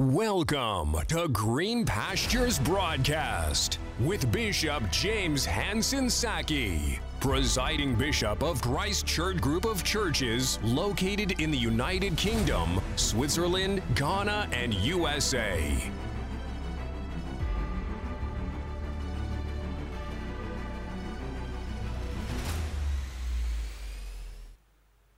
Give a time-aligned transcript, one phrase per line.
[0.00, 9.38] Welcome to Green Pastures Broadcast with Bishop James Hanson Saki, presiding bishop of Christ Church
[9.38, 15.90] Group of Churches located in the United Kingdom, Switzerland, Ghana, and USA.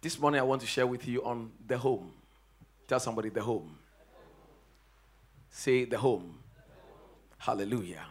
[0.00, 2.12] This morning, I want to share with you on the home.
[2.88, 3.79] Tell somebody the home.
[5.50, 6.38] Say the home.
[7.38, 8.04] Hallelujah.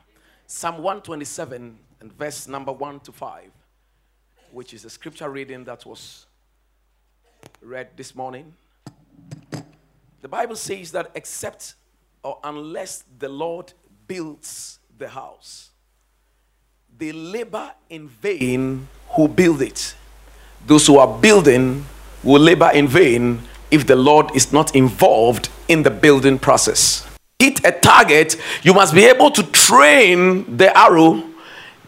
[0.46, 3.52] Psalm 127 and verse number 1 to 5,
[4.52, 6.26] which is a scripture reading that was
[7.62, 8.54] read this morning.
[10.22, 11.76] The Bible says that except
[12.24, 13.74] or unless the Lord
[14.08, 15.70] builds the house,
[16.98, 19.96] they labor in vain who build it.
[20.68, 21.86] Those who are building
[22.24, 27.09] will labor in vain if the Lord is not involved in the building process
[27.40, 31.24] hit a target, you must be able to train the arrow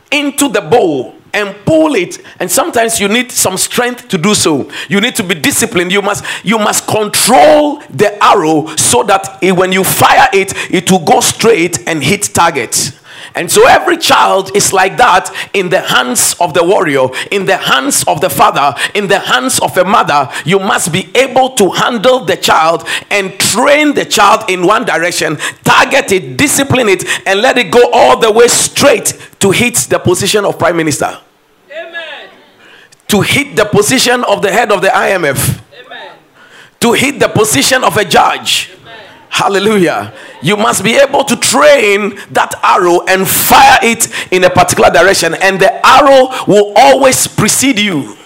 [0.09, 2.19] into the bow and pull it.
[2.39, 4.71] And sometimes you need some strength to do so.
[4.87, 5.91] You need to be disciplined.
[5.91, 10.89] You must you must control the arrow so that it, when you fire it it
[10.89, 12.97] will go straight and hit target
[13.35, 17.57] and so every child is like that in the hands of the warrior, in the
[17.57, 20.29] hands of the father, in the hands of a mother.
[20.45, 25.37] You must be able to handle the child and train the child in one direction,
[25.63, 29.99] target it, discipline it, and let it go all the way straight to hit the
[29.99, 31.17] position of prime minister.
[31.71, 32.29] Amen.
[33.07, 35.61] To hit the position of the head of the IMF.
[35.85, 36.15] Amen.
[36.81, 38.71] To hit the position of a judge
[39.31, 40.13] Hallelujah.
[40.41, 45.33] You must be able to train that arrow and fire it in a particular direction,
[45.35, 48.17] and the arrow will always precede you.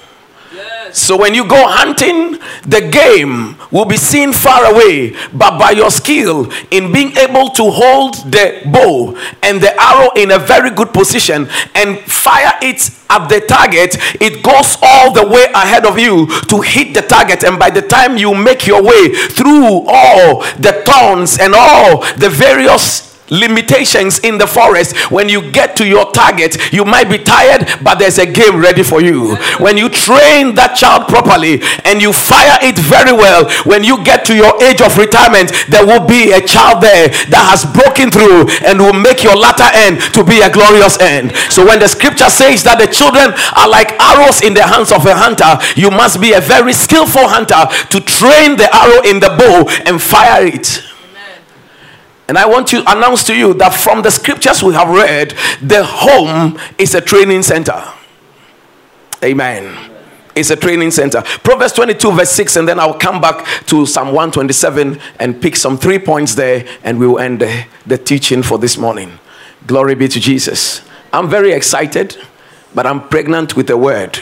[0.95, 5.91] So when you go hunting, the game will be seen far away, but by your
[5.91, 10.93] skill in being able to hold the bow and the arrow in a very good
[10.93, 16.27] position and fire it at the target, it goes all the way ahead of you
[16.47, 17.43] to hit the target.
[17.43, 22.29] And by the time you make your way through all the thorns and all the
[22.29, 24.95] various limitations in the forest.
[25.11, 28.83] When you get to your target you might be tired but there's a game ready
[28.83, 29.35] for you.
[29.59, 34.25] When you train that child properly and you fire it very well when you get
[34.25, 38.49] to your age of retirement there will be a child there that has broken through
[38.65, 41.35] and will make your latter end to be a glorious end.
[41.49, 45.05] So when the scripture says that the children are like arrows in the hands of
[45.05, 49.29] a hunter you must be a very skillful hunter to train the arrow in the
[49.37, 50.94] bow and fire it
[52.27, 55.83] and I want to announce to you that from the scriptures we have read, the
[55.83, 57.83] home is a training center.
[59.23, 59.91] Amen.
[60.35, 61.21] It's a training center.
[61.21, 65.77] Proverbs 22, verse 6, and then I'll come back to Psalm 127 and pick some
[65.77, 69.17] three points there, and we will end the, the teaching for this morning.
[69.65, 70.81] Glory be to Jesus.
[71.13, 72.17] I'm very excited,
[72.73, 74.17] but I'm pregnant with a word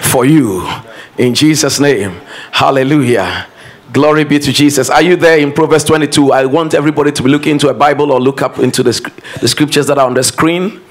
[0.00, 0.68] for you
[1.16, 2.20] in Jesus' name.
[2.52, 3.48] Hallelujah.
[3.90, 4.90] Glory be to Jesus.
[4.90, 6.30] Are you there in Proverbs 22?
[6.30, 9.48] I want everybody to be looking into a Bible or look up into the, the
[9.48, 10.82] scriptures that are on the screen.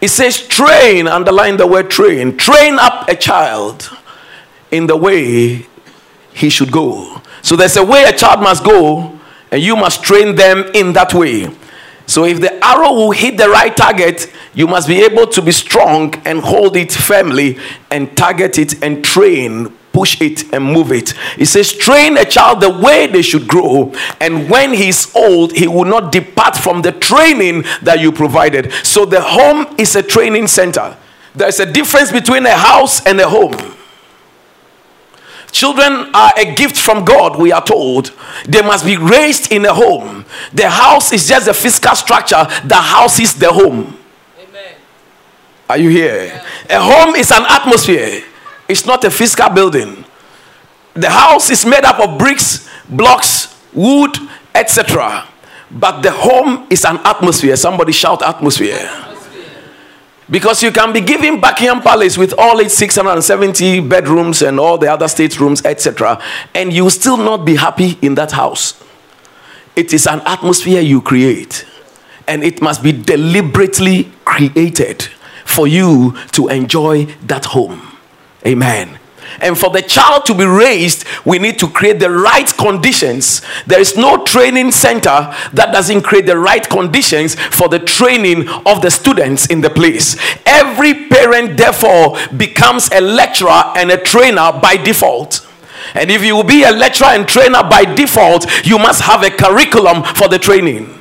[0.00, 2.36] It says, train, underline the word train.
[2.36, 3.96] Train up a child
[4.72, 5.66] in the way
[6.32, 7.22] he should go.
[7.42, 9.20] So there's a way a child must go,
[9.52, 11.48] and you must train them in that way.
[12.06, 15.52] So if the arrow will hit the right target, you must be able to be
[15.52, 17.58] strong and hold it firmly
[17.90, 21.10] and target it and train push it and move it.
[21.36, 25.68] He says, train a child the way they should grow, and when he's old, he
[25.68, 28.72] will not depart from the training that you provided.
[28.84, 30.96] So the home is a training center.
[31.34, 33.76] There's a difference between a house and a home.
[35.50, 38.12] Children are a gift from God, we are told.
[38.48, 40.24] They must be raised in a home.
[40.54, 43.98] The house is just a physical structure that houses the home.
[44.38, 44.74] Amen.
[45.68, 46.24] Are you here?
[46.24, 46.78] Yeah.
[46.78, 48.22] A home is an atmosphere.
[48.68, 50.04] It's not a physical building.
[50.94, 54.16] The house is made up of bricks, blocks, wood,
[54.54, 55.26] etc.
[55.70, 57.56] But the home is an atmosphere.
[57.56, 58.90] Somebody shout atmosphere.
[60.30, 64.90] Because you can be given Buckingham Palace with all its 670 bedrooms and all the
[64.90, 66.22] other staterooms, etc.,
[66.54, 68.82] and you still not be happy in that house.
[69.76, 71.66] It is an atmosphere you create,
[72.26, 75.02] and it must be deliberately created
[75.44, 77.91] for you to enjoy that home.
[78.46, 78.98] Amen.
[79.40, 83.40] And for the child to be raised, we need to create the right conditions.
[83.66, 88.82] There is no training center that doesn't create the right conditions for the training of
[88.82, 90.16] the students in the place.
[90.44, 95.46] Every parent, therefore, becomes a lecturer and a trainer by default.
[95.94, 99.30] And if you will be a lecturer and trainer by default, you must have a
[99.30, 101.00] curriculum for the training.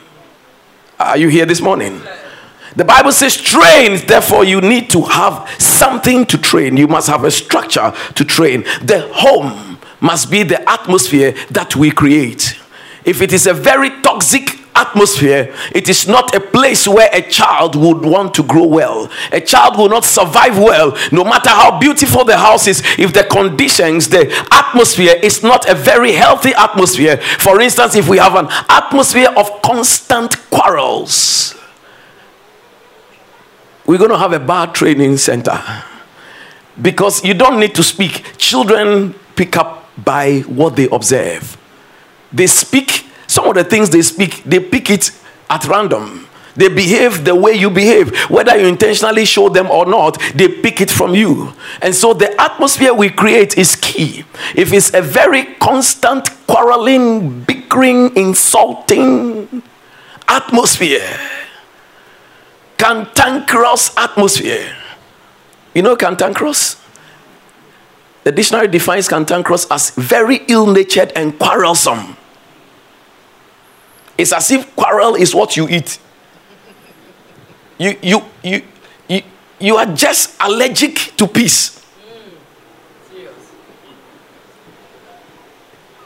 [0.99, 2.01] Are you here this morning?
[2.75, 6.77] The Bible says, train, therefore, you need to have something to train.
[6.77, 8.63] You must have a structure to train.
[8.81, 12.57] The home must be the atmosphere that we create.
[13.03, 17.75] If it is a very toxic atmosphere, it is not a place where a child
[17.75, 19.11] would want to grow well.
[19.33, 23.25] A child will not survive well, no matter how beautiful the house is, if the
[23.25, 27.17] conditions, the atmosphere is not a very healthy atmosphere.
[27.17, 31.55] For instance, if we have an atmosphere of constant quarrels,
[33.91, 35.61] we're going to have a bad training center
[36.81, 38.23] because you don't need to speak.
[38.37, 41.57] Children pick up by what they observe.
[42.31, 45.11] They speak, some of the things they speak, they pick it
[45.49, 46.25] at random.
[46.55, 48.17] They behave the way you behave.
[48.29, 51.51] Whether you intentionally show them or not, they pick it from you.
[51.81, 54.23] And so the atmosphere we create is key.
[54.55, 59.61] If it's a very constant quarreling, bickering, insulting
[60.29, 61.40] atmosphere,
[62.81, 64.75] cantankerous atmosphere.
[65.75, 66.81] You know cantankerous?
[68.23, 72.17] The dictionary defines cantankerous as very ill natured and quarrelsome.
[74.17, 75.99] It's as if quarrel is what you eat.
[77.77, 78.61] You, you, you,
[79.07, 79.21] you,
[79.59, 81.77] you are just allergic to peace.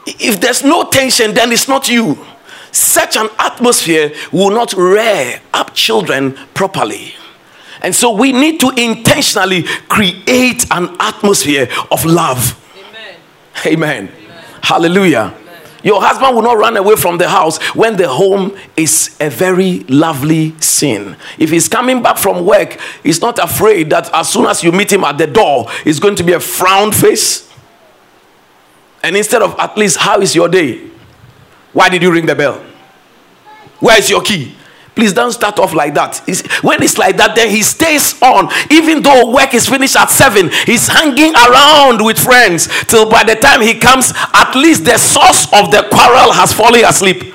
[0.06, 2.18] If there's no tension, then it's not you.
[2.76, 7.14] Such an atmosphere will not rear up children properly.
[7.80, 12.62] And so we need to intentionally create an atmosphere of love.
[12.76, 13.16] Amen.
[13.66, 14.12] Amen.
[14.14, 14.44] Amen.
[14.62, 15.34] Hallelujah.
[15.34, 15.60] Amen.
[15.84, 19.78] Your husband will not run away from the house when the home is a very
[19.84, 21.16] lovely scene.
[21.38, 24.92] If he's coming back from work, he's not afraid that as soon as you meet
[24.92, 27.50] him at the door, it's going to be a frown face.
[29.02, 30.90] And instead of at least, how is your day?
[31.76, 32.64] Why did you ring the bell?
[33.80, 34.54] Where is your key?
[34.94, 36.22] Please don't start off like that.
[36.62, 38.48] when it's like that, then he stays on.
[38.70, 43.34] Even though work is finished at seven, he's hanging around with friends till by the
[43.34, 47.34] time he comes, at least the source of the quarrel has fallen asleep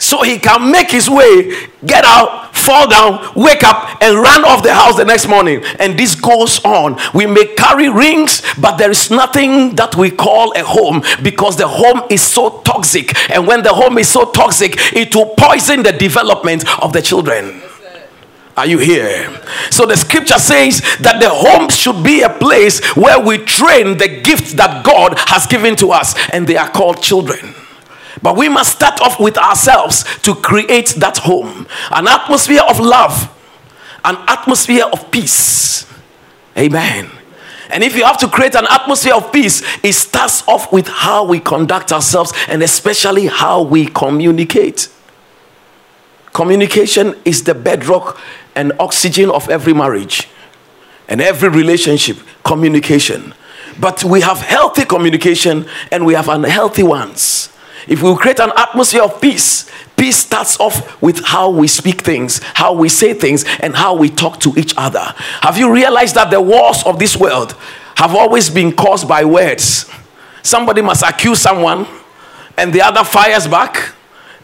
[0.00, 4.62] so he can make his way, get out, fall down, wake up, and run off
[4.62, 5.62] the house the next morning.
[5.78, 6.98] And this goes on.
[7.14, 11.68] We may carry rings, but there is nothing that we call a home because the
[11.68, 13.14] home is so toxic.
[13.30, 17.60] And when the home is so toxic, it will poison the development of the children.
[18.56, 19.40] Are you here?
[19.70, 24.20] So the scripture says that the home should be a place where we train the
[24.22, 27.54] gift that God has given to us, and they are called children.
[28.22, 33.30] But we must start off with ourselves to create that home an atmosphere of love,
[34.04, 35.86] an atmosphere of peace.
[36.56, 37.10] Amen.
[37.70, 41.24] And if you have to create an atmosphere of peace, it starts off with how
[41.24, 44.88] we conduct ourselves and especially how we communicate.
[46.32, 48.18] Communication is the bedrock
[48.54, 50.28] and oxygen of every marriage
[51.08, 52.18] and every relationship.
[52.44, 53.34] Communication.
[53.78, 57.50] But we have healthy communication and we have unhealthy ones.
[57.88, 62.40] If we create an atmosphere of peace, peace starts off with how we speak things,
[62.54, 65.14] how we say things, and how we talk to each other.
[65.40, 67.52] Have you realized that the wars of this world
[67.96, 69.90] have always been caused by words?
[70.42, 71.86] Somebody must accuse someone,
[72.56, 73.94] and the other fires back,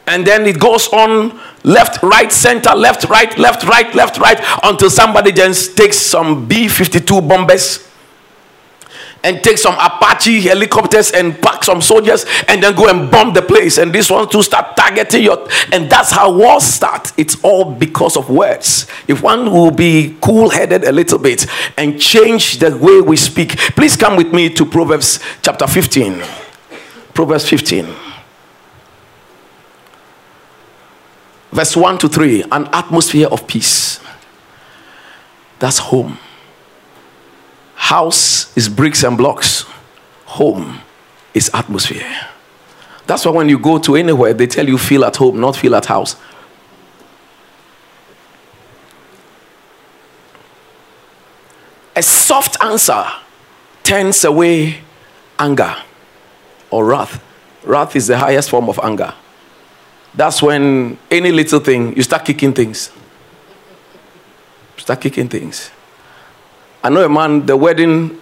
[0.06, 4.88] and then it goes on left, right, center, left, right, left, right, left, right, until
[4.88, 7.86] somebody just takes some B 52 bombers
[9.26, 13.42] and take some Apache helicopters and pack some soldiers and then go and bomb the
[13.42, 13.76] place.
[13.76, 15.48] And this one to start targeting your.
[15.72, 17.12] And that's how wars start.
[17.16, 18.86] It's all because of words.
[19.08, 21.44] If one will be cool headed a little bit
[21.76, 26.22] and change the way we speak, please come with me to Proverbs chapter 15.
[27.12, 27.84] Proverbs 15.
[31.50, 33.98] Verse 1 to 3 an atmosphere of peace.
[35.58, 36.18] That's home.
[37.76, 39.62] House is bricks and blocks,
[40.24, 40.80] home
[41.34, 42.10] is atmosphere.
[43.06, 45.76] That's why when you go to anywhere, they tell you feel at home, not feel
[45.76, 46.16] at house.
[51.94, 53.04] A soft answer
[53.84, 54.80] turns away
[55.38, 55.76] anger
[56.70, 57.22] or wrath.
[57.62, 59.14] Wrath is the highest form of anger.
[60.14, 62.90] That's when any little thing, you start kicking things.
[64.76, 65.70] Start kicking things.
[66.86, 68.16] I know a man, the wedding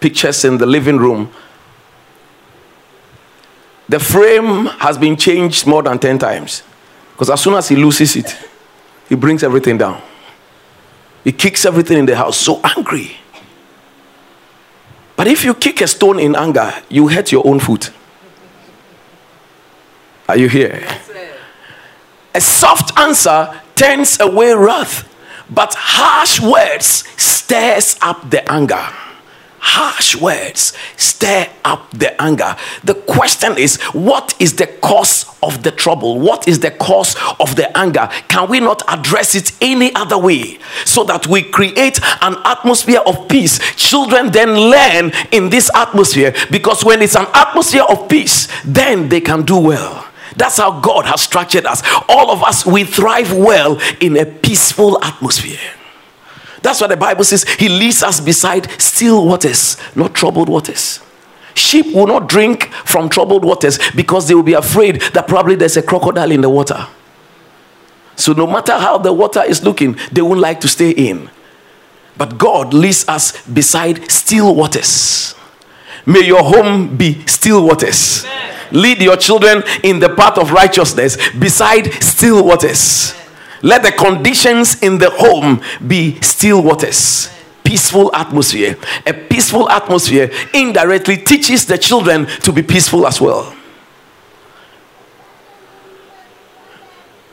[0.00, 1.30] pictures in the living room,
[3.86, 6.62] the frame has been changed more than 10 times.
[7.12, 8.34] Because as soon as he loses it,
[9.10, 10.00] he brings everything down.
[11.22, 13.18] He kicks everything in the house, so angry.
[15.14, 17.90] But if you kick a stone in anger, you hurt your own foot.
[20.30, 20.82] Are you here?
[22.34, 25.06] a soft answer turns away wrath,
[25.54, 28.88] but harsh words stirs up the anger
[29.62, 32.56] harsh words stir up the anger.
[32.82, 36.18] The question is, what is the cause of the trouble?
[36.18, 38.08] What is the cause of the anger?
[38.28, 43.28] Can we not address it any other way so that we create an atmosphere of
[43.28, 43.60] peace?
[43.76, 49.20] Children then learn in this atmosphere because when it's an atmosphere of peace, then they
[49.20, 50.11] can do well.
[50.36, 51.82] That's how God has structured us.
[52.08, 55.58] All of us, we thrive well in a peaceful atmosphere.
[56.62, 57.44] That's what the Bible says.
[57.44, 61.00] He leads us beside still waters, not troubled waters.
[61.54, 65.76] Sheep will not drink from troubled waters because they will be afraid that probably there's
[65.76, 66.86] a crocodile in the water.
[68.16, 71.30] So, no matter how the water is looking, they won't like to stay in.
[72.16, 75.34] But God leads us beside still waters.
[76.06, 78.24] May your home be still waters.
[78.24, 78.52] Amen.
[78.72, 83.14] Lead your children in the path of righteousness beside still waters.
[83.62, 87.30] Let the conditions in the home be still waters.
[87.62, 88.76] Peaceful atmosphere.
[89.06, 93.54] A peaceful atmosphere indirectly teaches the children to be peaceful as well.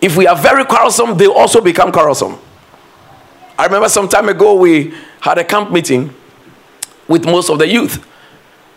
[0.01, 2.37] If we are very quarrelsome, they also become quarrelsome.
[3.57, 6.13] I remember some time ago we had a camp meeting
[7.07, 8.05] with most of the youth.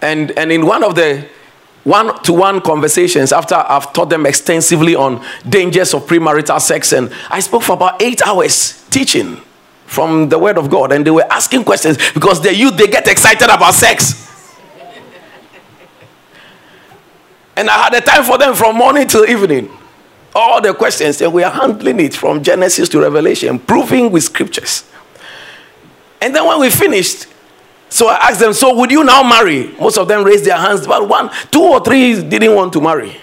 [0.02, 1.26] And, and in one of the
[1.84, 6.92] one to one conversations after I've taught them extensively on dangers of premarital sex.
[6.92, 9.40] And I spoke for about eight hours teaching
[9.86, 10.92] from the Word of God.
[10.92, 14.56] And they were asking questions because the youth, they get excited about sex.
[17.56, 19.70] and I had a time for them from morning till evening.
[20.34, 24.84] All the questions, and we are handling it from Genesis to Revelation, proving with scriptures.
[26.22, 27.26] And then when we finished,
[27.92, 29.68] so I asked them, So would you now marry?
[29.78, 33.18] Most of them raised their hands, but one, two or three didn't want to marry.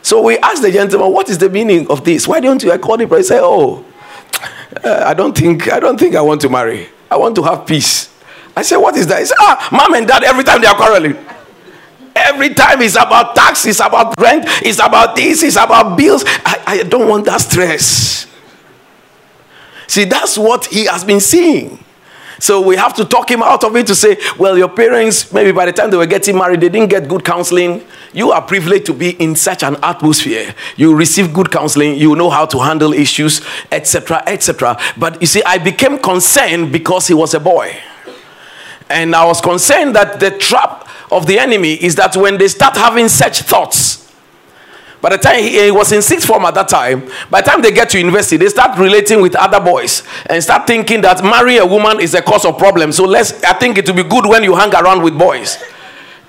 [0.00, 2.26] So we asked the gentleman, What is the meaning of this?
[2.26, 2.72] Why don't you?
[2.72, 3.84] I called him and said, Oh,
[4.82, 6.88] uh, I don't think I don't think I want to marry.
[7.10, 8.08] I want to have peace.
[8.56, 9.18] I said, What is that?
[9.18, 11.18] He said, Ah, mom and dad, every time they are quarreling.
[12.16, 16.24] Every time it's about tax, it's about rent, it's about this, it's about bills.
[16.26, 18.26] I, I don't want that stress.
[19.86, 21.84] See, that's what he has been seeing.
[22.40, 25.52] So we have to talk him out of it to say, well, your parents, maybe
[25.52, 27.84] by the time they were getting married, they didn't get good counseling.
[28.12, 30.54] You are privileged to be in such an atmosphere.
[30.76, 34.78] You receive good counseling, you know how to handle issues, etc., etc.
[34.96, 37.76] But you see, I became concerned because he was a boy.
[38.88, 42.74] And I was concerned that the trap of the enemy is that when they start
[42.76, 43.99] having such thoughts,
[45.00, 47.62] by the time he, he, was in sixth form at that time, by the time
[47.62, 51.60] they get to university, they start relating with other boys and start thinking that marrying
[51.60, 52.92] a woman is a cause of problem.
[52.92, 55.62] So let's, I think it will be good when you hang around with boys.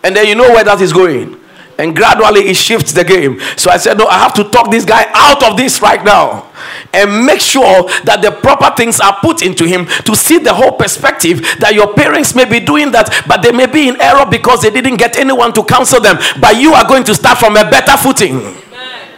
[0.04, 1.41] And then you know where that is going.
[1.82, 3.40] And gradually it shifts the game.
[3.58, 6.52] So I said, No, I have to talk this guy out of this right now
[6.94, 10.74] and make sure that the proper things are put into him to see the whole
[10.74, 14.62] perspective that your parents may be doing that, but they may be in error because
[14.62, 16.18] they didn't get anyone to counsel them.
[16.40, 18.38] But you are going to start from a better footing.
[18.38, 19.10] Amen.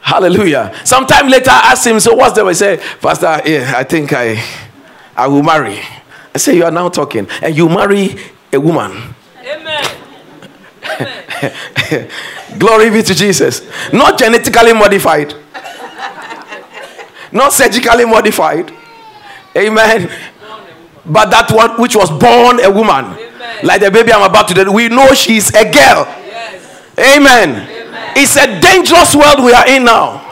[0.00, 0.74] Hallelujah.
[0.82, 2.54] Sometime later, I asked him, So what's the way?
[2.54, 4.42] Say, Pastor, yeah, I think I
[5.14, 5.78] I will marry.
[6.34, 8.16] I say, You are now talking, and you marry
[8.50, 9.14] a woman.
[9.44, 10.03] Amen.
[12.58, 13.62] Glory be to Jesus.
[13.92, 15.34] Not genetically modified,
[17.32, 18.72] not surgically modified.
[19.56, 20.10] Amen.
[21.06, 23.60] But that one which was born a woman, Amen.
[23.62, 26.06] like the baby I'm about to do, we know she's a girl.
[26.24, 26.82] Yes.
[26.98, 27.50] Amen.
[27.50, 28.12] Amen.
[28.16, 30.22] It's a dangerous world we are in now.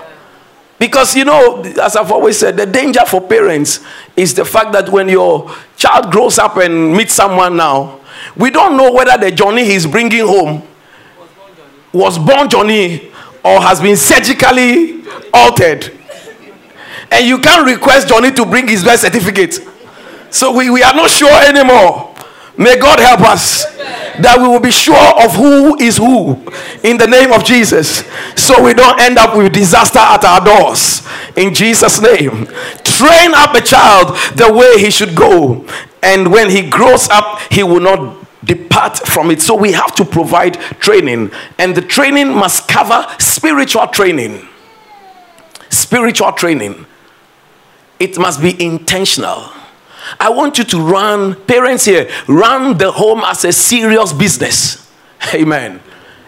[0.79, 3.85] Because, you know, as I've always said, the danger for parents
[4.17, 8.01] is the fact that when your child grows up and meets someone now,
[8.37, 10.67] we don't know whether the Johnny he's bringing home
[11.93, 13.11] was born Johnny
[13.45, 15.91] or has been surgically altered.
[17.11, 19.59] And you can't request Johnny to bring his birth certificate.
[20.31, 22.15] So we, we are not sure anymore.
[22.57, 23.65] May God help us
[24.21, 26.35] that we will be sure of who is who
[26.83, 28.05] in the name of Jesus.
[28.37, 31.07] So we don't end up with disaster at our doors.
[31.37, 32.47] In Jesus' name.
[32.85, 35.67] Train up a child the way he should go.
[36.03, 39.41] And when he grows up, he will not depart from it.
[39.41, 44.49] So we have to provide training, and the training must cover spiritual training.
[45.71, 46.87] Spiritual training.
[47.99, 49.51] It must be intentional.
[50.19, 54.91] I want you to run, parents here, run the home as a serious business.
[55.35, 55.81] Amen.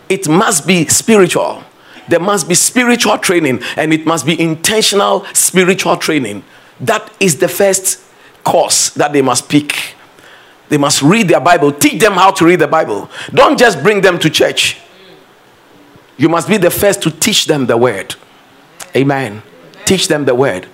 [0.08, 1.64] It must be spiritual.
[2.08, 6.44] There must be spiritual training, and it must be intentional spiritual training.
[6.80, 8.00] That is the first
[8.44, 9.94] course that they must pick
[10.68, 11.72] They must read their Bible.
[11.72, 13.10] Teach them how to read the Bible.
[13.32, 14.78] Don't just bring them to church.
[16.16, 18.14] You must be the first to teach them the word.
[18.96, 19.42] Amen.
[19.84, 20.66] Teach them the word.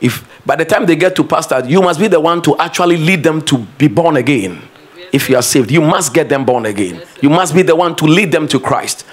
[0.00, 2.96] If by the time they get to pastor, you must be the one to actually
[2.96, 4.60] lead them to be born again.
[5.12, 7.02] If you are saved, you must get them born again.
[7.20, 9.06] You must be the one to lead them to Christ.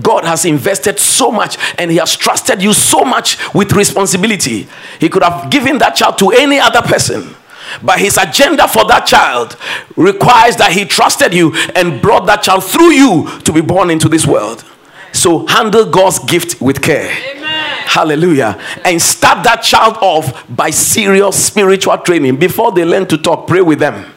[0.00, 4.68] God has invested so much and He has trusted you so much with responsibility.
[5.00, 7.34] He could have given that child to any other person.
[7.82, 9.56] But his agenda for that child
[9.96, 14.08] requires that he trusted you and brought that child through you to be born into
[14.08, 14.64] this world.
[15.12, 17.10] So handle God's gift with care.
[17.36, 17.86] Amen.
[17.86, 18.60] Hallelujah.
[18.84, 22.36] And start that child off by serious spiritual training.
[22.36, 24.12] Before they learn to talk, pray with them.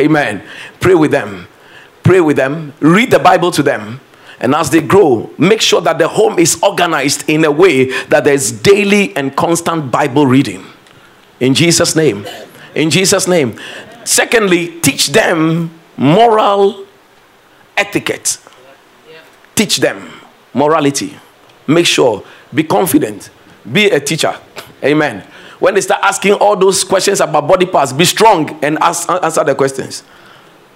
[0.00, 0.42] Amen.
[0.80, 1.46] Pray with them.
[2.02, 2.72] Pray with them.
[2.80, 4.00] Read the Bible to them.
[4.40, 8.24] And as they grow, make sure that the home is organized in a way that
[8.24, 10.64] there's daily and constant Bible reading.
[11.40, 12.26] In Jesus' name.
[12.76, 13.58] In Jesus' name.
[14.04, 16.86] Secondly, teach them moral
[17.76, 18.38] etiquette.
[19.54, 20.12] Teach them
[20.52, 21.18] morality.
[21.66, 22.22] Make sure,
[22.54, 23.30] be confident,
[23.70, 24.38] be a teacher.
[24.84, 25.24] Amen.
[25.58, 29.42] When they start asking all those questions about body parts, be strong and ask, answer
[29.42, 30.04] the questions.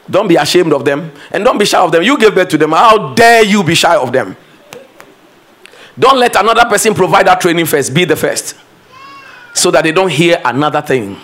[0.09, 2.03] Don't be ashamed of them and don't be shy of them.
[2.03, 2.71] You gave birth to them.
[2.73, 4.37] How dare you be shy of them?
[5.99, 7.93] Don't let another person provide that training first.
[7.93, 8.57] Be the first.
[9.55, 11.19] So that they don't hear another thing.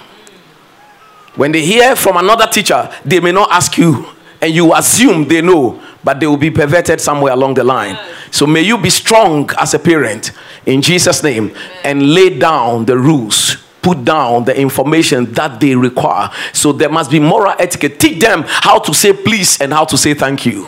[1.37, 4.07] When they hear from another teacher, they may not ask you,
[4.41, 7.99] and you assume they know, but they will be perverted somewhere along the line.
[8.31, 10.33] So may you be strong as a parent
[10.67, 16.29] in Jesus' name and lay down the rules put down the information that they require.
[16.53, 18.01] So there must be moral etiquette.
[18.01, 20.67] Teach them how to say please and how to say thank you.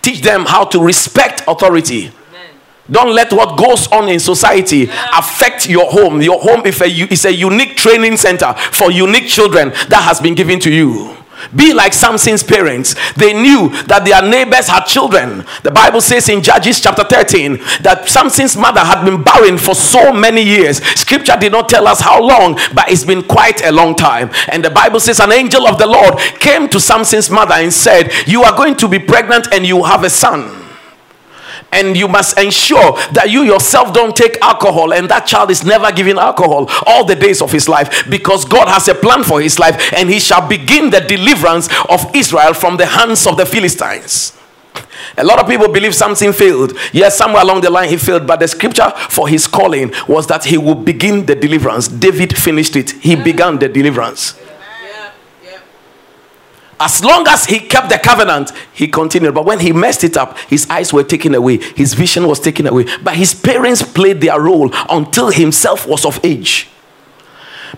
[0.00, 2.10] Teach them how to respect authority.
[2.90, 6.20] Don't let what goes on in society affect your home.
[6.20, 10.34] Your home is a, is a unique training center for unique children that has been
[10.34, 11.16] given to you.
[11.54, 12.94] Be like Samson's parents.
[13.14, 15.44] They knew that their neighbors had children.
[15.62, 20.12] The Bible says in Judges chapter 13 that Samson's mother had been barren for so
[20.12, 20.82] many years.
[20.98, 24.30] Scripture did not tell us how long, but it's been quite a long time.
[24.48, 28.10] And the Bible says an angel of the Lord came to Samson's mother and said,
[28.26, 30.63] You are going to be pregnant and you have a son
[31.72, 35.90] and you must ensure that you yourself don't take alcohol and that child is never
[35.92, 39.58] given alcohol all the days of his life because God has a plan for his
[39.58, 44.32] life and he shall begin the deliverance of Israel from the hands of the Philistines.
[45.16, 46.72] A lot of people believe something failed.
[46.92, 50.44] Yes, somewhere along the line he failed, but the scripture for his calling was that
[50.44, 51.86] he would begin the deliverance.
[51.86, 54.34] David finished it, he began the deliverance.
[56.80, 59.34] As long as he kept the covenant, he continued.
[59.34, 62.66] But when he messed it up, his eyes were taken away, his vision was taken
[62.66, 62.86] away.
[63.02, 66.68] But his parents played their role until himself was of age.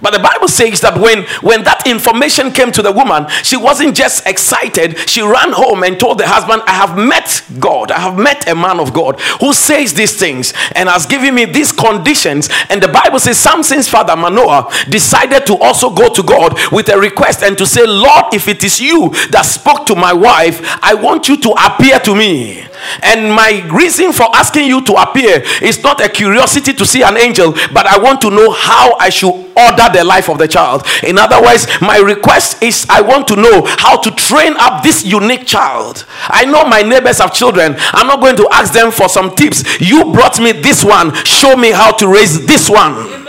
[0.03, 3.97] But the Bible says that when, when that information came to the woman, she wasn't
[3.97, 4.99] just excited.
[5.09, 7.91] She ran home and told the husband, I have met God.
[7.91, 11.45] I have met a man of God who says these things and has given me
[11.45, 12.49] these conditions.
[12.71, 16.99] And the Bible says Samson's father, Manoah, decided to also go to God with a
[16.99, 20.95] request and to say, Lord, if it is you that spoke to my wife, I
[20.95, 22.65] want you to appear to me.
[23.03, 27.17] And my reason for asking you to appear is not a curiosity to see an
[27.17, 30.87] angel, but I want to know how I should order the life of the child.
[31.03, 35.05] In other words, my request is I want to know how to train up this
[35.05, 36.05] unique child.
[36.29, 37.75] I know my neighbors have children.
[37.93, 39.81] I'm not going to ask them for some tips.
[39.81, 43.26] You brought me this one, show me how to raise this one.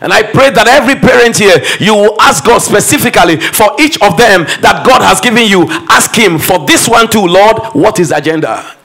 [0.00, 4.16] And I pray that every parent here, you will ask God specifically for each of
[4.16, 5.66] them that God has given you.
[5.90, 7.58] Ask Him for this one too, Lord.
[7.74, 8.76] What is the agenda?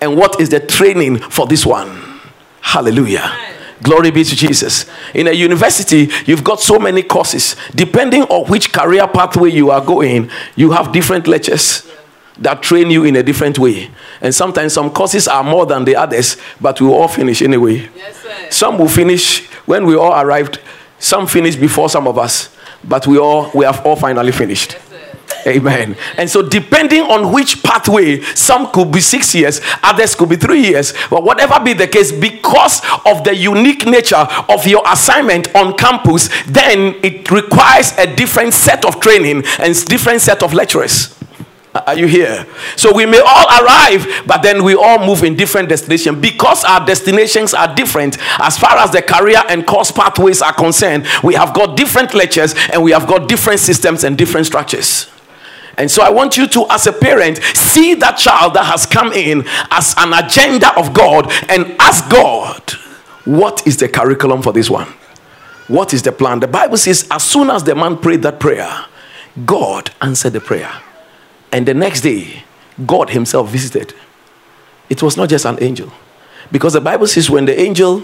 [0.00, 2.20] And what is the training for this one?
[2.60, 3.54] Hallelujah.
[3.82, 4.86] Glory be to Jesus.
[5.12, 7.56] In a university, you've got so many courses.
[7.74, 11.90] Depending on which career pathway you are going, you have different lectures
[12.38, 13.90] that train you in a different way.
[14.20, 17.88] And sometimes some courses are more than the others, but we all finish anyway.
[17.94, 18.23] Yes,
[18.54, 20.60] some will finish when we all arrived,
[20.98, 24.78] some finished before some of us, but we all we have all finally finished.
[25.46, 25.96] Amen.
[26.16, 30.60] And so, depending on which pathway, some could be six years, others could be three
[30.60, 35.76] years, but whatever be the case, because of the unique nature of your assignment on
[35.76, 41.14] campus, then it requires a different set of training and different set of lecturers.
[41.86, 42.46] Are you here?
[42.76, 46.84] So we may all arrive, but then we all move in different destinations because our
[46.84, 51.06] destinations are different as far as the career and course pathways are concerned.
[51.22, 55.10] We have got different lectures and we have got different systems and different structures.
[55.76, 59.12] And so I want you to, as a parent, see that child that has come
[59.12, 62.62] in as an agenda of God and ask God,
[63.24, 64.86] what is the curriculum for this one?
[65.66, 66.38] What is the plan?
[66.38, 68.84] The Bible says, as soon as the man prayed that prayer,
[69.44, 70.70] God answered the prayer.
[71.54, 72.42] And the next day,
[72.84, 73.94] God Himself visited.
[74.90, 75.92] It was not just an angel.
[76.50, 78.02] Because the Bible says when the angel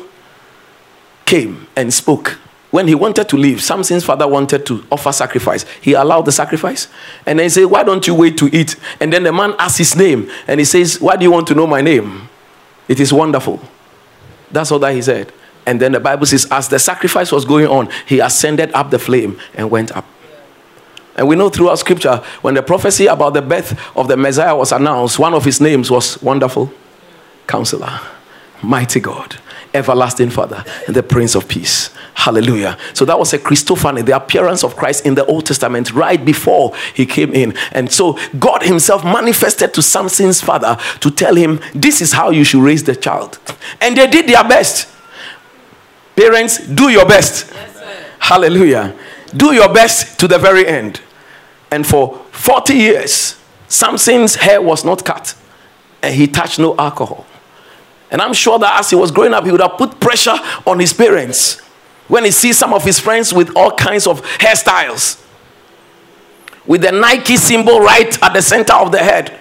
[1.27, 2.39] came and spoke,
[2.71, 5.65] when he wanted to leave, Samson's father wanted to offer sacrifice.
[5.81, 6.87] He allowed the sacrifice.
[7.27, 8.77] And then he said, Why don't you wait to eat?
[9.01, 10.31] And then the man asked his name.
[10.47, 12.29] And he says, Why do you want to know my name?
[12.87, 13.61] It is wonderful.
[14.53, 15.33] That's all that he said.
[15.67, 19.01] And then the Bible says, As the sacrifice was going on, he ascended up the
[19.01, 20.07] flame and went up.
[21.17, 24.73] And we know throughout scripture, when the prophecy about the birth of the Messiah was
[24.73, 26.73] announced, one of his names was Wonderful
[27.47, 28.01] Counselor,
[28.63, 29.37] Mighty God,
[29.75, 31.91] Everlasting Father, and the Prince of Peace.
[32.15, 32.77] Hallelujah.
[32.93, 36.75] So that was a Christophany, the appearance of Christ in the Old Testament right before
[36.95, 37.57] he came in.
[37.73, 42.45] And so God himself manifested to Samson's father to tell him, This is how you
[42.45, 43.39] should raise the child.
[43.81, 44.89] And they did their best.
[46.15, 47.51] Parents, do your best.
[47.51, 48.95] Yes, Hallelujah.
[49.37, 51.01] Do your best to the very end.
[51.71, 55.35] And for 40 years, Samson's hair was not cut
[56.03, 57.27] and he touched no alcohol.
[58.11, 60.81] And I'm sure that as he was growing up, he would have put pressure on
[60.81, 61.61] his parents
[62.09, 65.25] when he sees some of his friends with all kinds of hairstyles,
[66.67, 69.40] with the Nike symbol right at the center of the head.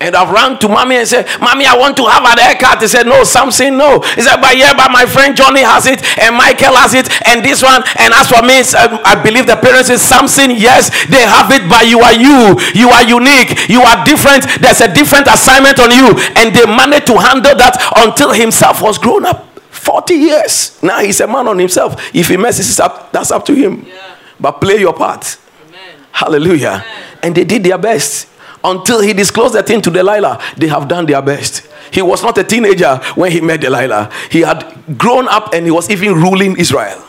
[0.00, 2.80] And I've run to mommy and said, Mommy, I want to have an haircut.
[2.80, 3.98] He said, No, Samson, no.
[4.14, 7.44] He said, But yeah, but my friend Johnny has it, and Michael has it, and
[7.44, 7.82] this one.
[7.98, 10.52] And as for me, um, I believe the parents is Samson.
[10.54, 12.54] Yes, they have it, but you are you.
[12.78, 13.68] You are unique.
[13.68, 14.46] You are different.
[14.62, 16.14] There's a different assignment on you.
[16.38, 19.46] And they managed to handle that until himself was grown up.
[19.70, 20.80] 40 years.
[20.82, 21.98] Now he's a man on himself.
[22.14, 23.84] If he messes up, that's up to him.
[23.86, 24.16] Yeah.
[24.38, 25.38] But play your part.
[25.66, 26.06] Amen.
[26.12, 26.84] Hallelujah.
[26.84, 27.04] Amen.
[27.22, 28.28] And they did their best
[28.64, 31.66] until he disclosed the thing to Delilah, they have done their best.
[31.92, 34.10] He was not a teenager when he met Delilah.
[34.30, 37.04] He had grown up and he was even ruling Israel.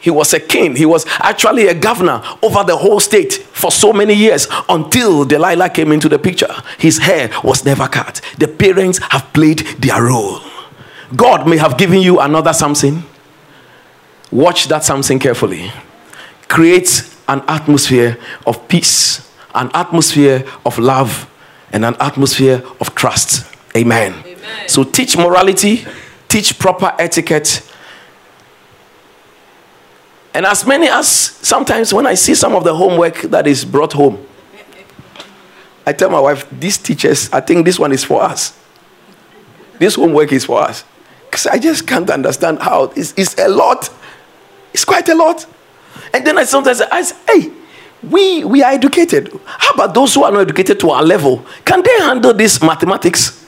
[0.00, 0.76] He was a king.
[0.76, 5.68] He was actually a governor over the whole state for so many years until Delilah
[5.68, 6.52] came into the picture.
[6.78, 8.22] His hair was never cut.
[8.38, 10.40] The parents have played their role.
[11.14, 13.02] God may have given you another something.
[14.32, 15.70] Watch that something carefully.
[16.48, 18.16] Create an atmosphere
[18.46, 21.30] of peace an atmosphere of love
[21.72, 23.46] and an atmosphere of trust.
[23.76, 24.12] Amen.
[24.12, 24.68] Amen.
[24.68, 25.86] So teach morality,
[26.28, 27.66] teach proper etiquette.
[30.34, 33.92] And as many as sometimes when I see some of the homework that is brought
[33.92, 34.26] home,
[35.86, 38.56] I tell my wife, these teachers, I think this one is for us.
[39.78, 40.84] This homework is for us.
[41.24, 43.90] Because I just can't understand how it's, it's a lot.
[44.72, 45.46] It's quite a lot.
[46.12, 47.52] And then I sometimes I say, hey,
[48.02, 49.30] we, we are educated.
[49.44, 51.44] How about those who are not educated to our level?
[51.64, 53.46] Can they handle this mathematics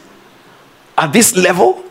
[0.96, 1.82] at this level?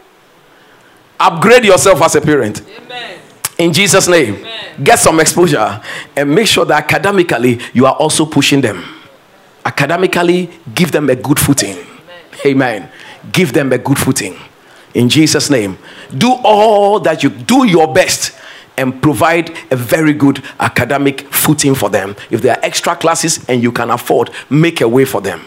[1.20, 2.62] Upgrade yourself as a parent.
[2.62, 3.20] Amen.
[3.58, 4.36] In Jesus' name.
[4.36, 4.84] Amen.
[4.84, 5.82] Get some exposure
[6.16, 8.84] and make sure that academically you are also pushing them.
[9.66, 11.78] Academically, give them a good footing.
[11.78, 12.46] Amen.
[12.46, 12.92] Amen.
[13.32, 14.36] Give them a good footing.
[14.94, 15.78] In Jesus' name.
[16.16, 18.36] Do all that you do your best
[18.78, 22.16] and provide a very good academic footing for them.
[22.30, 25.42] If there are extra classes and you can afford, make a way for them.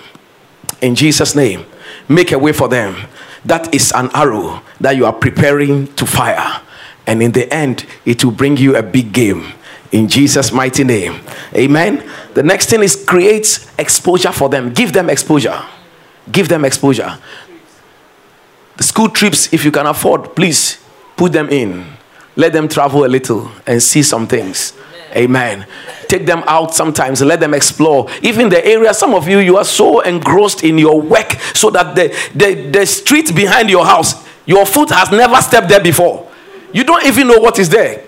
[0.80, 1.64] In Jesus' name,
[2.08, 3.08] make a way for them.
[3.44, 6.60] That is an arrow that you are preparing to fire.
[7.06, 9.52] And in the end, it will bring you a big game.
[9.92, 11.20] In Jesus' mighty name.
[11.54, 12.08] Amen.
[12.34, 14.72] The next thing is create exposure for them.
[14.72, 15.62] Give them exposure.
[16.32, 17.18] Give them exposure.
[18.76, 20.78] The school trips, if you can afford, please
[21.16, 21.86] put them in
[22.36, 24.72] let them travel a little and see some things.
[25.16, 25.66] Amen.
[26.08, 28.08] Take them out sometimes let them explore.
[28.22, 31.94] Even the area, some of you, you are so engrossed in your work so that
[31.94, 36.28] the, the, the street behind your house, your foot has never stepped there before.
[36.72, 38.04] You don't even know what is there.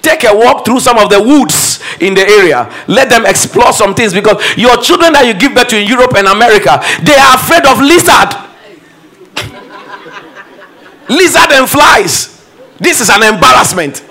[0.00, 2.72] Take a walk through some of the woods in the area.
[2.86, 6.14] Let them explore some things because your children that you give birth to in Europe
[6.16, 8.30] and America, they are afraid of lizard.
[11.10, 12.37] lizard and flies.
[12.78, 14.04] This is an embarrassment.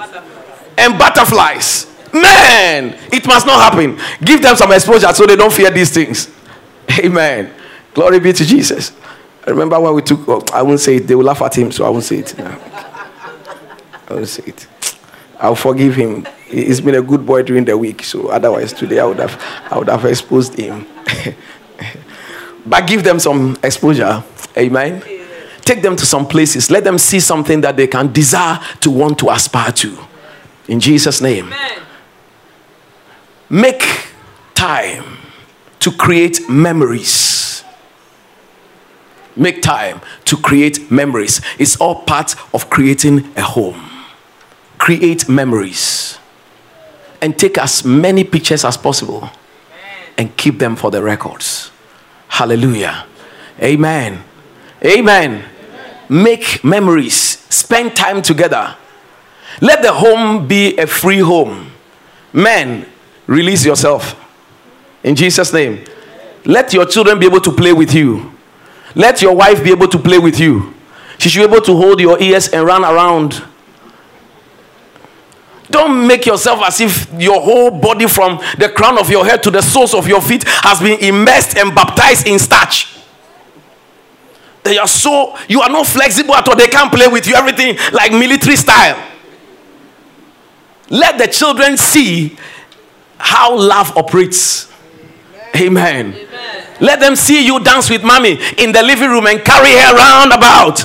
[0.77, 1.88] And butterflies.
[2.13, 3.99] Man, it must not happen.
[4.23, 6.34] Give them some exposure so they don't fear these things.
[6.99, 7.51] Amen.
[7.93, 8.91] Glory be to Jesus.
[9.45, 11.71] I remember when we took, oh, I won't say it, they will laugh at him,
[11.71, 12.39] so I won't say it.
[12.39, 14.67] I won't say it.
[15.39, 16.27] I'll forgive him.
[16.47, 19.77] He's been a good boy during the week, so otherwise today I would have, I
[19.77, 20.86] would have exposed him.
[22.65, 24.23] but give them some exposure.
[24.58, 25.16] Amen.
[25.67, 26.71] Take them to some places.
[26.71, 29.97] Let them see something that they can desire to want to aspire to.
[30.69, 31.47] In Jesus' name.
[31.47, 31.82] Amen.
[33.49, 33.84] Make
[34.56, 35.17] time
[35.80, 37.65] to create memories.
[39.36, 41.41] Make time to create memories.
[41.60, 43.89] It's all part of creating a home.
[44.77, 46.17] Create memories.
[47.21, 49.30] and take as many pictures as possible
[50.17, 51.71] and keep them for the records.
[52.27, 53.06] Hallelujah.
[53.62, 54.23] Amen.
[54.86, 55.43] Amen.
[56.10, 57.13] Make memories.
[57.50, 58.76] Spend time together.
[59.62, 61.72] Let the home be a free home.
[62.34, 62.86] Men,
[63.26, 64.15] release yourself.
[65.04, 65.84] In Jesus' name.
[66.46, 68.32] Let your children be able to play with you.
[68.96, 70.74] Let your wife be able to play with you.
[71.17, 73.43] She should be able to hold your ears and run around.
[75.70, 79.52] Don't make yourself as if your whole body, from the crown of your head to
[79.52, 82.96] the soles of your feet, has been immersed and baptized in starch.
[84.67, 86.56] They are so, you are not flexible at all.
[86.56, 87.36] They can't play with you.
[87.36, 89.01] Everything like military style.
[90.89, 92.38] Let the children see
[93.17, 94.71] how love operates.
[95.56, 96.13] Amen.
[96.13, 96.67] Amen.
[96.82, 100.34] Let them see you dance with mommy in the living room and carry her around
[100.34, 100.84] about.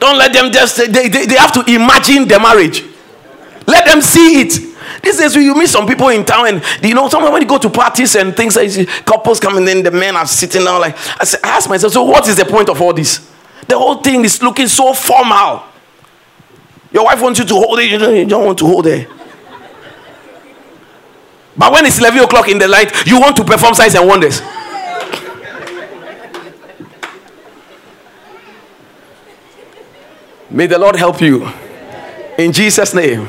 [0.00, 2.82] Don't let them just, they, they, they have to imagine the marriage.
[3.66, 4.71] Let them see it.
[5.02, 7.58] These days, you meet some people in town, and you know, sometimes when you go
[7.58, 8.54] to parties and things,
[9.04, 10.80] couples and then the men are sitting down.
[10.80, 13.30] Like I, say, I ask myself, so what is the point of all this?
[13.68, 15.62] The whole thing is looking so formal.
[16.92, 19.08] Your wife wants you to hold it, you don't, you don't want to hold it.
[21.56, 24.40] But when it's 11 o'clock in the night, you want to perform signs and wonders.
[30.50, 31.48] May the Lord help you.
[32.38, 33.26] In Jesus' name.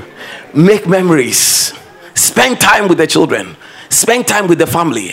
[0.54, 1.74] Make memories.
[2.13, 3.56] Spend time with the children.
[3.89, 5.12] Spend time with the family.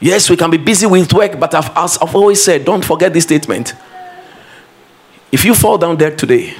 [0.00, 3.12] Yes, we can be busy with work, but I've, as I've always said, don't forget
[3.12, 3.74] this statement.
[5.30, 6.54] If you fall down there today,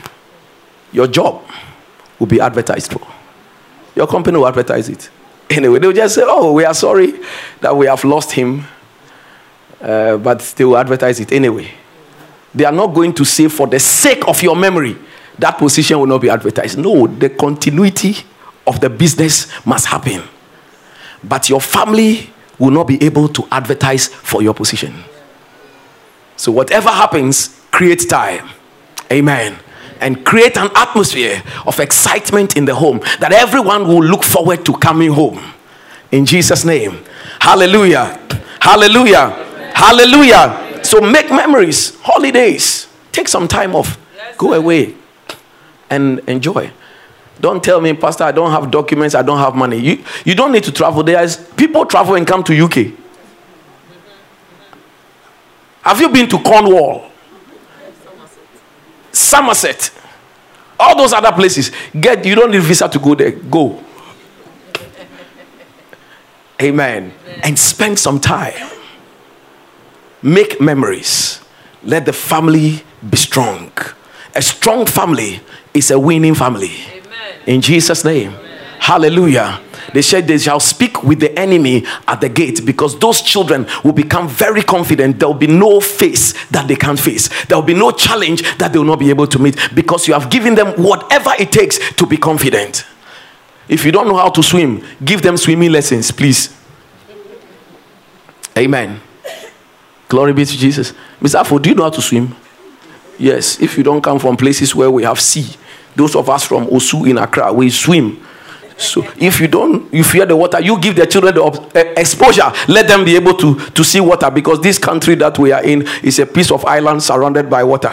[0.93, 1.45] your job
[2.19, 3.07] will be advertised for.
[3.97, 5.11] Your company will advertise it.
[5.51, 7.15] Anyway, they'll just say, Oh, we are sorry
[7.61, 8.65] that we have lost him,
[9.81, 11.71] uh, but they will advertise it anyway.
[12.55, 14.97] They are not going to say, For the sake of your memory,
[15.39, 16.79] that position will not be advertised.
[16.79, 18.17] No, the continuity
[18.67, 20.23] of the business must happen.
[21.25, 24.95] But your family will not be able to advertise for your position.
[26.37, 28.51] So, whatever happens, create time.
[29.11, 29.59] Amen
[30.01, 34.73] and create an atmosphere of excitement in the home that everyone will look forward to
[34.79, 35.41] coming home.
[36.11, 37.05] In Jesus' name.
[37.39, 38.21] Hallelujah.
[38.61, 39.31] Hallelujah.
[39.75, 40.81] Hallelujah.
[40.83, 42.89] So make memories, holidays.
[43.13, 43.97] Take some time off.
[44.37, 44.97] Go away
[45.93, 46.71] and enjoy.
[47.39, 49.79] Don't tell me, Pastor, I don't have documents, I don't have money.
[49.79, 51.03] You, you don't need to travel.
[51.03, 52.93] There is people travel and come to UK.
[55.83, 57.11] Have you been to Cornwall?
[59.11, 59.91] Somerset,
[60.79, 61.71] all those other places.
[61.99, 63.33] Get you don't need visa to go there.
[63.33, 63.83] Go.
[66.63, 67.13] Amen.
[67.13, 67.13] Amen.
[67.43, 68.71] And spend some time.
[70.23, 71.41] Make memories.
[71.83, 73.73] Let the family be strong.
[74.35, 75.41] A strong family
[75.75, 76.73] is a winning family.
[76.91, 77.35] Amen.
[77.47, 78.31] In Jesus' name.
[78.31, 78.59] Amen.
[78.79, 79.61] Hallelujah.
[79.93, 83.93] They said they shall speak with the enemy at the gate because those children will
[83.93, 85.19] become very confident.
[85.19, 87.29] There will be no face that they can't face.
[87.47, 90.15] There will be no challenge that they will not be able to meet because you
[90.15, 92.87] have given them whatever it takes to be confident.
[93.69, 96.57] If you don't know how to swim, give them swimming lessons, please.
[98.57, 99.01] Amen.
[100.09, 100.93] Glory be to Jesus.
[101.21, 101.41] Mr.
[101.41, 102.35] Afo, do you know how to swim?
[103.19, 103.61] Yes.
[103.61, 105.57] If you don't come from places where we have sea,
[105.95, 108.25] those of us from Osu in Accra, we swim.
[108.77, 112.51] So if you don't, you fear the water, you give the children the eh, exposure.
[112.69, 115.87] Let them be able to, to see water because this country that we are in
[116.03, 117.93] is a piece of island surrounded by water.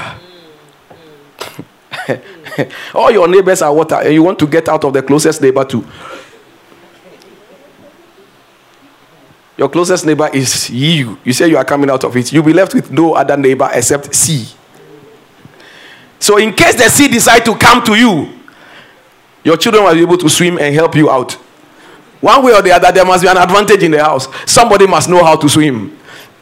[2.96, 5.64] All your neighbors are water, and you want to get out of the closest neighbor
[5.64, 5.86] too.
[9.58, 11.18] Your closest neighbor is you.
[11.24, 12.32] You say you are coming out of it.
[12.32, 14.48] You'll be left with no other neighbor except sea.
[16.20, 18.34] So, in case the sea decide to come to you,
[19.44, 21.34] your children will be able to swim and help you out.
[22.22, 24.28] One way or the other, there must be an advantage in the house.
[24.46, 25.98] Somebody must know how to swim.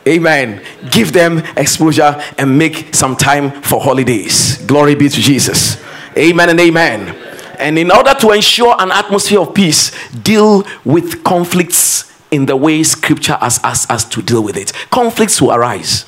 [0.07, 0.63] Amen.
[0.89, 4.57] Give them exposure and make some time for holidays.
[4.65, 5.81] Glory be to Jesus.
[6.17, 7.15] Amen and amen.
[7.59, 12.83] And in order to ensure an atmosphere of peace, deal with conflicts in the way
[12.83, 14.71] scripture has asked us to deal with it.
[14.89, 16.05] Conflicts will arise.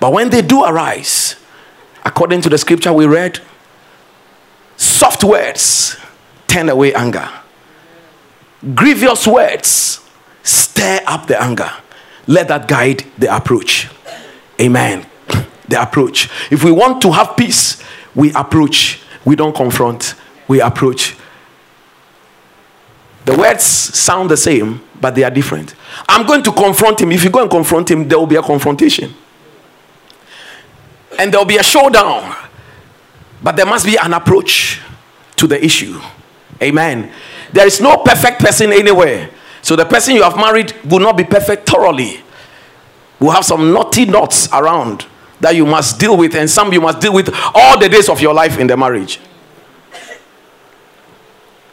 [0.00, 1.36] But when they do arise,
[2.08, 3.38] according to the scripture we read,
[4.78, 5.96] Soft words
[6.46, 7.28] turn away anger.
[8.74, 10.00] Grievous words
[10.42, 11.70] stir up the anger.
[12.26, 13.88] Let that guide the approach.
[14.60, 15.06] Amen.
[15.68, 16.30] The approach.
[16.50, 17.82] If we want to have peace,
[18.14, 19.02] we approach.
[19.24, 20.14] We don't confront,
[20.46, 21.14] we approach.
[23.26, 25.74] The words sound the same, but they are different.
[26.08, 27.12] I'm going to confront him.
[27.12, 29.14] If you go and confront him, there will be a confrontation.
[31.18, 32.34] And there will be a showdown.
[33.42, 34.80] But there must be an approach.
[35.38, 35.98] to the issue.
[36.62, 37.10] Amen.
[37.52, 39.30] There is no perfect person anywhere.
[39.62, 42.20] So the person you have married will not be perfect thoroughly.
[43.18, 45.06] Will have some naughty knots around
[45.40, 48.20] that you must deal with, and some you must deal with all the days of
[48.20, 49.20] your life in the marriage.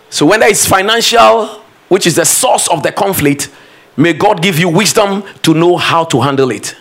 [0.10, 1.48] So when there is financial,
[1.90, 3.50] which is the source of the conflict,
[3.98, 6.76] may God give you wisdom to know how to handle it.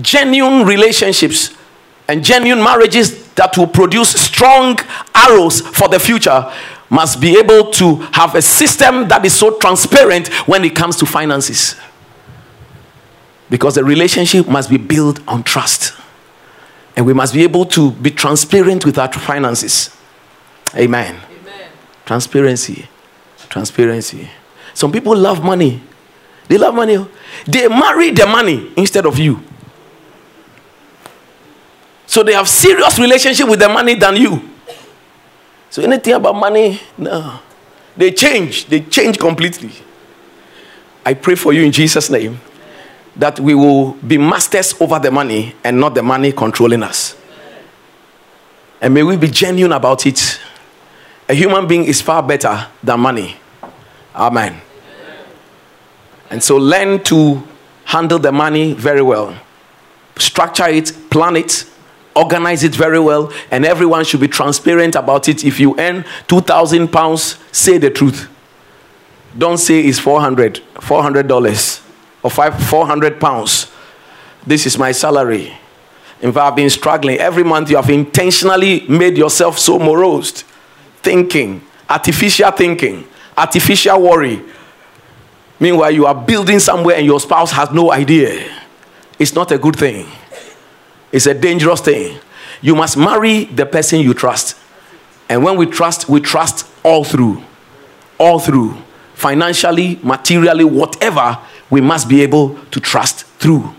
[0.00, 1.56] Genuine relationships
[2.08, 4.78] and genuine marriages that will produce strong
[5.14, 6.52] arrows for the future
[6.88, 11.06] must be able to have a system that is so transparent when it comes to
[11.06, 11.76] finances.
[13.50, 15.94] Because the relationship must be built on trust.
[16.96, 19.96] And we must be able to be transparent with our finances.
[20.74, 21.16] Amen.
[21.16, 21.68] Amen.
[22.04, 22.88] Transparency.
[23.48, 24.28] Transparency.
[24.74, 25.82] Some people love money.
[26.48, 27.04] They love money.
[27.46, 29.42] They marry the money instead of you.
[32.06, 34.50] So they have serious relationship with the money than you.
[35.70, 37.40] So anything about money, no.
[37.96, 38.66] They change.
[38.66, 39.72] They change completely.
[41.04, 42.40] I pray for you in Jesus' name
[43.16, 47.16] that we will be masters over the money and not the money controlling us.
[48.80, 50.38] And may we be genuine about it.
[51.28, 53.36] A human being is far better than money.
[54.14, 54.60] Amen.
[56.30, 57.42] And so learn to
[57.84, 59.34] handle the money very well.
[60.18, 61.66] Structure it, plan it,
[62.16, 65.44] organize it very well, and everyone should be transparent about it.
[65.44, 68.28] If you earn 2,000 pounds, say the truth.
[69.36, 71.82] Don't say it's 400 $400
[72.22, 73.70] or five, 400 pounds.
[74.46, 75.52] This is my salary.
[76.22, 77.18] In fact, I've been struggling.
[77.18, 80.42] Every month you have intentionally made yourself so morose,
[81.02, 84.42] thinking, artificial thinking, artificial worry.
[85.60, 88.62] Meanwhile, you are building somewhere and your spouse has no idea.
[89.18, 90.06] It's not a good thing,
[91.16, 92.18] it's a dangerous thing.
[92.60, 94.54] You must marry the person you trust.
[95.30, 97.42] And when we trust, we trust all through.
[98.18, 98.76] All through.
[99.14, 101.38] Financially, materially, whatever,
[101.70, 103.74] we must be able to trust through.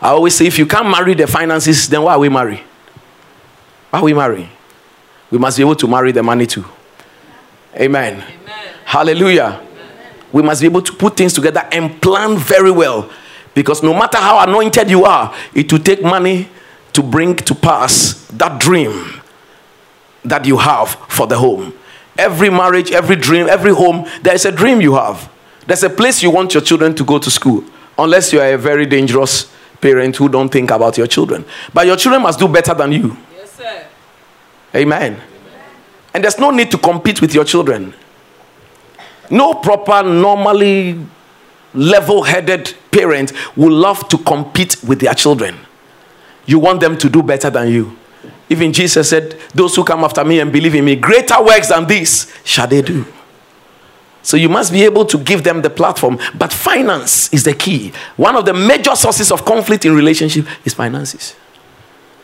[0.00, 2.62] I always say if you can't marry the finances, then why are we marry?
[3.90, 4.48] Why are we marry?
[5.30, 6.64] We must be able to marry the money too.
[7.74, 8.14] Amen.
[8.14, 8.74] Amen.
[8.86, 9.60] Hallelujah.
[9.60, 10.14] Amen.
[10.32, 13.10] We must be able to put things together and plan very well.
[13.56, 16.46] Because no matter how anointed you are, it will take money
[16.92, 19.22] to bring to pass that dream
[20.22, 21.72] that you have for the home.
[22.18, 25.32] Every marriage, every dream, every home, there is a dream you have.
[25.66, 27.64] There's a place you want your children to go to school,
[27.98, 31.42] unless you are a very dangerous parent who don't think about your children.
[31.72, 33.16] But your children must do better than you.
[33.34, 33.86] Yes, sir.
[34.74, 35.14] Amen.
[35.14, 35.22] Amen.
[36.12, 37.94] And there's no need to compete with your children.
[39.30, 41.06] No proper, normally
[41.76, 45.56] level headed parent will love to compete with their children.
[46.46, 47.96] You want them to do better than you.
[48.48, 51.86] Even Jesus said, Those who come after me and believe in me, greater works than
[51.86, 53.04] this shall they do.
[54.22, 56.18] So you must be able to give them the platform.
[56.36, 57.92] But finance is the key.
[58.16, 61.36] One of the major sources of conflict in relationship is finances.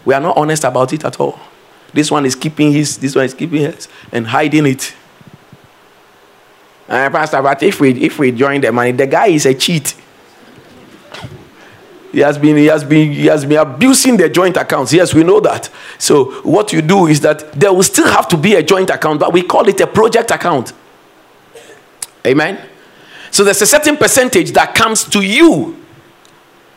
[0.05, 1.39] We are not honest about it at all.
[1.93, 4.95] This one is keeping his, this one is keeping his, and hiding it.
[6.93, 9.97] Uh, Pastor, but if we if we join the money, the guy is a cheat.
[12.13, 14.93] He has been he has been he has been abusing the joint accounts.
[14.93, 15.71] Yes, we know that.
[15.97, 19.21] So what you do is that there will still have to be a joint account,
[19.21, 20.75] but we call it a project account.
[22.27, 22.61] Amen.
[23.31, 25.83] So there's a certain percentage that comes to you,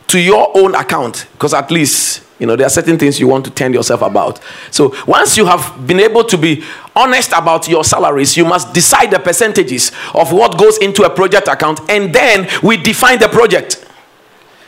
[0.07, 3.45] to your own account, because at least you know there are certain things you want
[3.45, 4.39] to tend yourself about.
[4.71, 6.63] So once you have been able to be
[6.95, 11.47] honest about your salaries, you must decide the percentages of what goes into a project
[11.47, 13.85] account, and then we define the project.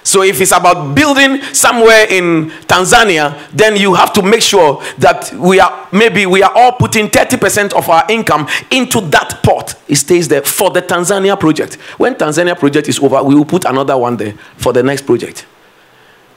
[0.07, 5.33] So if it's about building somewhere in Tanzania, then you have to make sure that
[5.33, 9.75] we are maybe we are all putting 30% of our income into that pot.
[9.89, 11.75] It stays there for the Tanzania project.
[11.97, 15.45] When Tanzania project is over, we will put another one there for the next project.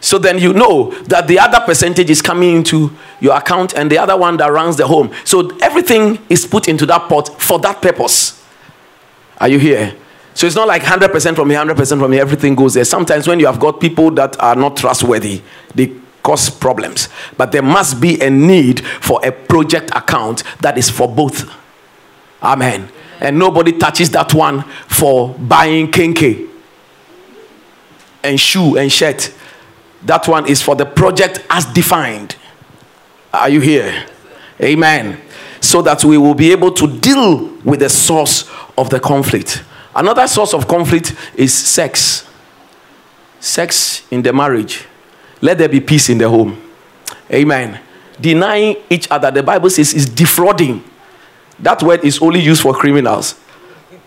[0.00, 3.98] So then you know that the other percentage is coming into your account and the
[3.98, 5.12] other one that runs the home.
[5.24, 8.42] So everything is put into that pot for that purpose.
[9.38, 9.94] Are you here?
[10.35, 12.85] So it's not like 100% from here, 100% from here, everything goes there.
[12.85, 15.42] Sometimes when you have got people that are not trustworthy,
[15.75, 17.08] they cause problems.
[17.37, 21.50] But there must be a need for a project account that is for both.
[22.42, 22.88] Amen.
[23.20, 26.48] And nobody touches that one for buying kenkey
[28.22, 29.35] and shoe and shirt.
[30.05, 32.37] That one is for the project as defined.
[33.33, 34.07] Are you here?
[34.61, 35.21] Amen.
[35.61, 39.63] So that we will be able to deal with the source of the conflict.
[39.94, 42.27] Another source of conflict is sex.
[43.40, 44.87] Sex in the marriage.
[45.40, 46.61] Let there be peace in the home.
[47.31, 47.81] Amen.
[48.21, 50.85] denying each other, the Bible says, is defrauding.
[51.59, 53.38] That word is only used for criminals.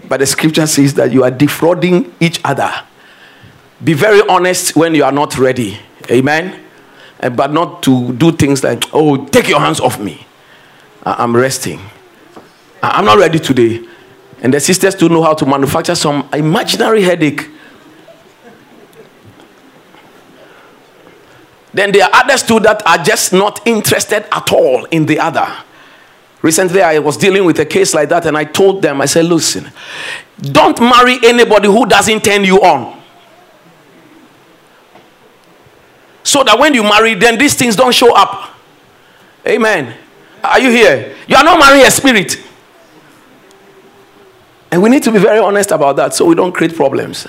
[0.08, 2.72] But the scripture says that you are defrauding each other.
[3.84, 5.78] Be very honest when you are not ready.
[6.10, 6.64] Amen.
[7.20, 10.26] Eh, but not to do things like, oh, take your hands off me.
[11.04, 11.80] I'm resting.
[12.82, 13.86] I'm not ready today.
[14.42, 17.50] And the sisters do know how to manufacture some imaginary headache.
[21.74, 25.48] Then there are others too that are just not interested at all in the other.
[26.42, 29.26] Recently, I was dealing with a case like that, and I told them, I said,
[29.26, 29.72] listen,
[30.42, 33.02] don't marry anybody who doesn't turn you on.
[36.34, 38.56] So that when you marry, then these things don't show up.
[39.46, 39.96] Amen.
[40.44, 41.16] Are you here?
[41.28, 42.44] You are not marrying a spirit.
[44.72, 47.28] And we need to be very honest about that so we don't create problems.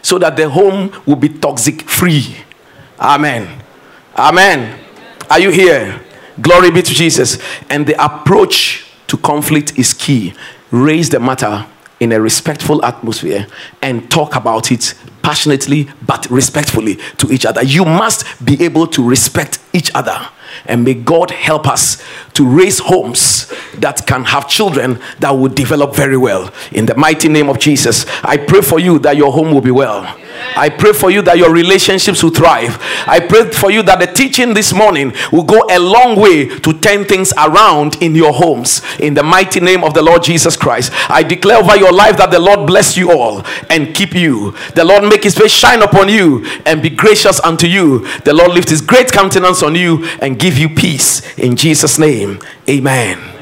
[0.00, 2.34] So that the home will be toxic free.
[2.98, 3.62] Amen.
[4.16, 4.82] Amen.
[5.28, 6.00] Are you here?
[6.40, 7.36] Glory be to Jesus.
[7.68, 10.32] And the approach to conflict is key.
[10.70, 11.66] Raise the matter
[12.00, 13.46] in a respectful atmosphere
[13.82, 17.62] and talk about it passionately but respectfully to each other.
[17.64, 20.28] You must be able to respect each other.
[20.64, 22.02] And may God help us
[22.34, 26.52] to raise homes that can have children that will develop very well.
[26.72, 29.70] In the mighty name of Jesus, I pray for you that your home will be
[29.70, 30.16] well.
[30.54, 32.78] I pray for you that your relationships will thrive.
[33.06, 36.72] I pray for you that the teaching this morning will go a long way to
[36.78, 38.82] turn things around in your homes.
[39.00, 42.30] In the mighty name of the Lord Jesus Christ, I declare over your life that
[42.30, 44.52] the Lord bless you all and keep you.
[44.74, 48.06] The Lord make his face shine upon you and be gracious unto you.
[48.20, 51.36] The Lord lift his great countenance on you and give you peace.
[51.38, 53.36] In Jesus' name, amen.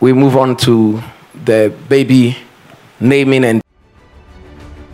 [0.00, 1.02] we move on to
[1.44, 2.36] the baby
[3.00, 3.60] naming and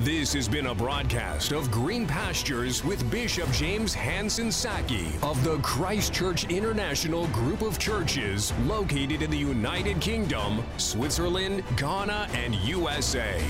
[0.05, 5.57] this has been a broadcast of Green Pastures with Bishop James Hansen Saki of the
[5.61, 13.43] Christchurch International Group of Churches located in the United Kingdom, Switzerland, Ghana, and USA.